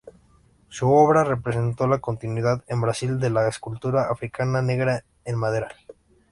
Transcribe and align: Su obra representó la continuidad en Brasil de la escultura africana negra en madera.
Su 0.67 0.91
obra 0.91 1.23
representó 1.23 1.85
la 1.85 1.99
continuidad 1.99 2.63
en 2.67 2.81
Brasil 2.81 3.19
de 3.19 3.29
la 3.29 3.47
escultura 3.47 4.09
africana 4.09 4.59
negra 4.63 5.03
en 5.25 5.35
madera. 5.37 5.75